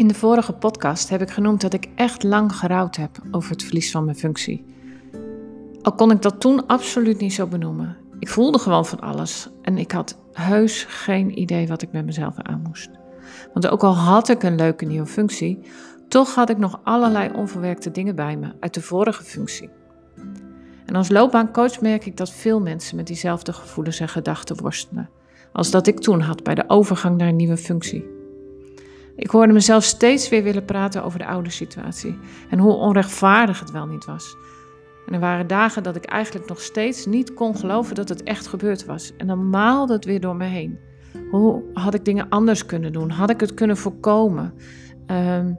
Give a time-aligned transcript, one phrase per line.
[0.00, 3.62] In de vorige podcast heb ik genoemd dat ik echt lang gerouwd heb over het
[3.62, 4.64] verlies van mijn functie.
[5.82, 7.96] Al kon ik dat toen absoluut niet zo benoemen.
[8.18, 12.34] Ik voelde gewoon van alles en ik had heus geen idee wat ik met mezelf
[12.38, 12.90] aan moest.
[13.52, 15.58] Want ook al had ik een leuke nieuwe functie,
[16.08, 19.70] toch had ik nog allerlei onverwerkte dingen bij me uit de vorige functie.
[20.86, 25.10] En als loopbaancoach merk ik dat veel mensen met diezelfde gevoelens en gedachten worstelen,
[25.52, 28.18] als dat ik toen had bij de overgang naar een nieuwe functie.
[29.20, 33.70] Ik hoorde mezelf steeds weer willen praten over de oude situatie en hoe onrechtvaardig het
[33.70, 34.36] wel niet was.
[35.06, 38.46] En er waren dagen dat ik eigenlijk nog steeds niet kon geloven dat het echt
[38.46, 39.16] gebeurd was.
[39.16, 40.78] En dan maalde het weer door me heen.
[41.30, 43.10] Hoe had ik dingen anders kunnen doen?
[43.10, 44.54] Had ik het kunnen voorkomen?
[45.06, 45.58] Um,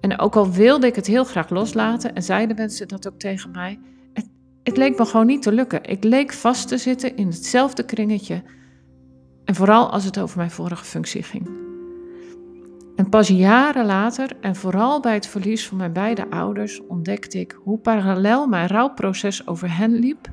[0.00, 3.50] en ook al wilde ik het heel graag loslaten en zeiden mensen dat ook tegen
[3.50, 3.80] mij,
[4.12, 4.28] het,
[4.62, 5.84] het leek me gewoon niet te lukken.
[5.84, 8.42] Ik leek vast te zitten in hetzelfde kringetje.
[9.44, 11.64] En vooral als het over mijn vorige functie ging.
[12.96, 17.58] En pas jaren later, en vooral bij het verlies van mijn beide ouders, ontdekte ik
[17.62, 20.32] hoe parallel mijn rouwproces over hen liep,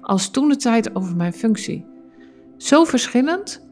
[0.00, 1.86] als toen de tijd over mijn functie.
[2.56, 3.66] Zo verschillend,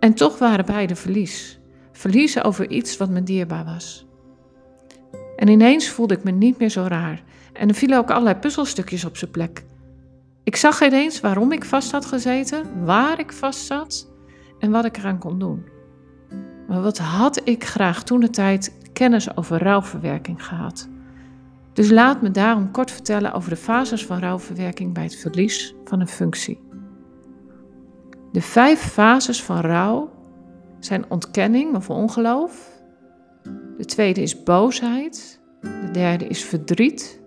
[0.00, 1.60] en toch waren beide verlies.
[1.92, 4.06] Verliezen over iets wat me dierbaar was.
[5.36, 9.04] En ineens voelde ik me niet meer zo raar, en er vielen ook allerlei puzzelstukjes
[9.04, 9.64] op zijn plek.
[10.44, 14.12] Ik zag ineens waarom ik vast had gezeten, waar ik vast zat
[14.58, 15.74] en wat ik eraan kon doen.
[16.82, 20.88] Wat had ik graag toen de tijd kennis over rouwverwerking gehad?
[21.72, 26.00] Dus laat me daarom kort vertellen over de fases van rouwverwerking bij het verlies van
[26.00, 26.60] een functie.
[28.32, 30.10] De vijf fases van rouw
[30.80, 32.80] zijn ontkenning of ongeloof.
[33.76, 35.40] De tweede is boosheid.
[35.60, 37.20] De derde is verdriet.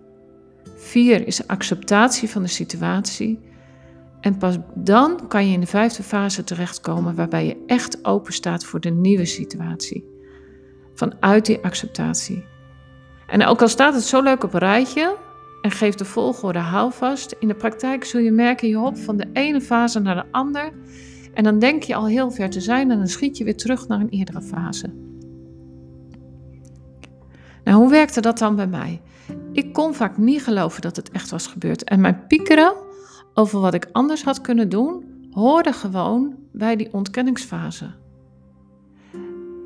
[0.75, 3.39] Vier is acceptatie van de situatie.
[4.21, 8.65] En pas dan kan je in de vijfde fase terechtkomen waarbij je echt open staat
[8.65, 10.07] voor de nieuwe situatie.
[10.93, 12.45] Vanuit die acceptatie.
[13.27, 15.17] En ook al staat het zo leuk op een rijtje
[15.61, 19.27] en geeft de volgorde houvast, in de praktijk zul je merken je hop van de
[19.33, 20.71] ene fase naar de andere.
[21.33, 23.87] En dan denk je al heel ver te zijn en dan schiet je weer terug
[23.87, 24.93] naar een eerdere fase.
[27.63, 29.01] Nou, hoe werkte dat dan bij mij?
[29.51, 31.83] Ik kon vaak niet geloven dat het echt was gebeurd.
[31.83, 32.73] En mijn piekeren
[33.39, 37.91] over wat ik anders had kunnen doen, hoorde gewoon bij die ontkenningsfase.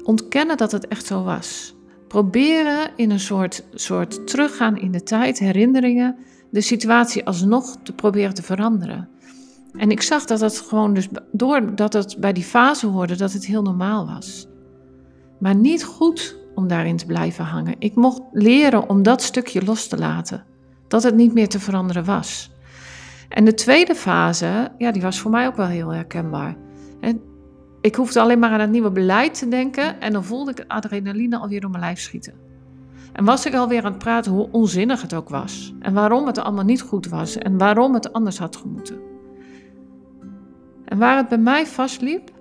[0.03, 1.75] Ontkennen dat het echt zo was.
[2.07, 6.15] Proberen in een soort, soort teruggaan in de tijd, herinneringen,
[6.51, 9.09] de situatie alsnog te proberen te veranderen.
[9.73, 13.45] En ik zag dat het gewoon dus, doordat het bij die fase hoorde, dat het
[13.45, 14.47] heel normaal was.
[15.39, 17.75] Maar niet goed om daarin te blijven hangen.
[17.79, 20.45] Ik mocht leren om dat stukje los te laten.
[20.87, 22.52] Dat het niet meer te veranderen was.
[23.33, 26.55] En de tweede fase, ja, die was voor mij ook wel heel herkenbaar.
[26.99, 27.21] En
[27.81, 31.37] ik hoefde alleen maar aan het nieuwe beleid te denken en dan voelde ik adrenaline
[31.37, 32.33] alweer door mijn lijf schieten.
[33.13, 35.73] En was ik alweer aan het praten hoe onzinnig het ook was.
[35.79, 38.99] En waarom het allemaal niet goed was en waarom het anders had gemoeten.
[40.85, 42.31] En waar het bij mij vastliep,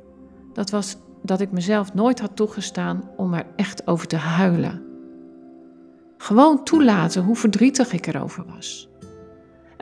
[0.53, 4.83] dat was dat ik mezelf nooit had toegestaan om er echt over te huilen.
[6.17, 8.92] Gewoon toelaten hoe verdrietig ik erover was.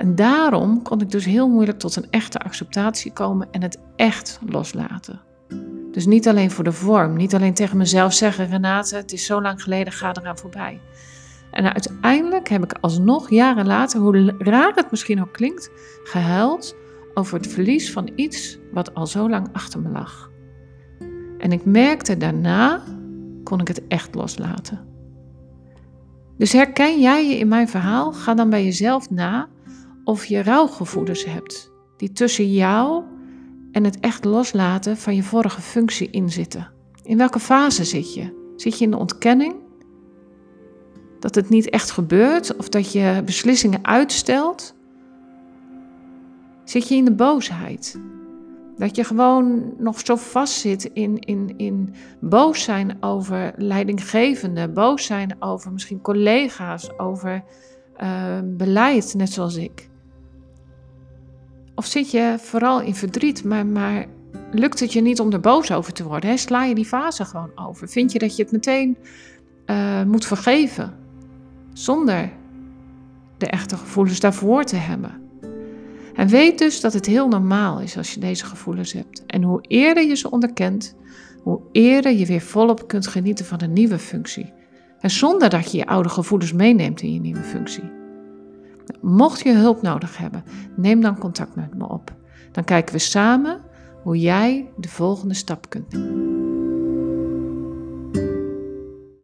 [0.01, 4.41] En daarom kon ik dus heel moeilijk tot een echte acceptatie komen en het echt
[4.47, 5.21] loslaten.
[5.93, 9.43] Dus niet alleen voor de vorm, niet alleen tegen mezelf zeggen: Renate, het is zo
[9.43, 10.81] lang geleden, ga eraan voorbij.
[11.51, 15.71] En uiteindelijk heb ik alsnog jaren later, hoe raar het misschien ook klinkt,
[16.05, 16.77] gehuild
[17.15, 20.31] over het verlies van iets wat al zo lang achter me lag.
[21.39, 22.83] En ik merkte daarna,
[23.45, 24.81] kon ik het echt loslaten.
[26.39, 28.13] Dus herken jij je in mijn verhaal?
[28.13, 29.49] Ga dan bij jezelf na
[30.05, 33.03] of je rouwgevoelens hebt die tussen jou
[33.73, 36.71] en het echt loslaten van je vorige functie inzitten.
[37.03, 38.53] In welke fase zit je?
[38.57, 39.55] Zit je in de ontkenning?
[41.19, 44.75] Dat het niet echt gebeurt of dat je beslissingen uitstelt?
[46.65, 48.01] Zit je in de boosheid?
[48.77, 55.05] Dat je gewoon nog zo vast zit in, in, in boos zijn over leidinggevenden, boos
[55.05, 57.45] zijn over misschien collega's, over
[58.03, 59.90] uh, beleid, net zoals ik.
[61.81, 64.07] Of zit je vooral in verdriet, maar, maar
[64.53, 66.31] lukt het je niet om er boos over te worden?
[66.31, 66.37] Hè?
[66.37, 67.89] Sla je die fase gewoon over?
[67.89, 68.97] Vind je dat je het meteen
[69.67, 70.95] uh, moet vergeven?
[71.73, 72.31] Zonder
[73.39, 75.21] de echte gevoelens daarvoor te hebben.
[76.15, 79.27] En weet dus dat het heel normaal is als je deze gevoelens hebt.
[79.27, 80.97] En hoe eerder je ze onderkent,
[81.43, 84.53] hoe eerder je weer volop kunt genieten van een nieuwe functie.
[84.99, 88.00] En zonder dat je je oude gevoelens meeneemt in je nieuwe functie.
[89.01, 90.45] Mocht je hulp nodig hebben,
[90.77, 92.13] neem dan contact met me op.
[92.53, 93.61] Dan kijken we samen
[94.03, 96.30] hoe jij de volgende stap kunt nemen.